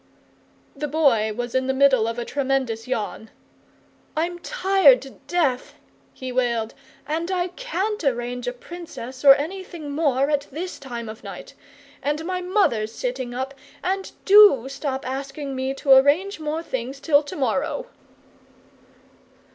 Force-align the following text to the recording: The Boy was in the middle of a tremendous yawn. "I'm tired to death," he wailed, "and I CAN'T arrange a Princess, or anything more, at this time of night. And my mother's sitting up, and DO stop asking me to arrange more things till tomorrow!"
The 0.75 0.87
Boy 0.87 1.31
was 1.31 1.53
in 1.53 1.67
the 1.67 1.75
middle 1.75 2.07
of 2.07 2.17
a 2.17 2.25
tremendous 2.25 2.87
yawn. 2.87 3.29
"I'm 4.17 4.39
tired 4.39 4.99
to 5.03 5.11
death," 5.27 5.75
he 6.11 6.31
wailed, 6.31 6.73
"and 7.05 7.29
I 7.29 7.49
CAN'T 7.49 8.03
arrange 8.03 8.47
a 8.47 8.51
Princess, 8.53 9.23
or 9.23 9.35
anything 9.35 9.91
more, 9.91 10.31
at 10.31 10.47
this 10.49 10.79
time 10.79 11.07
of 11.07 11.23
night. 11.23 11.53
And 12.01 12.25
my 12.25 12.41
mother's 12.41 12.91
sitting 12.93 13.35
up, 13.35 13.53
and 13.83 14.11
DO 14.25 14.69
stop 14.69 15.07
asking 15.07 15.55
me 15.55 15.71
to 15.75 15.93
arrange 15.93 16.39
more 16.39 16.63
things 16.63 16.99
till 16.99 17.21
tomorrow!" 17.21 17.85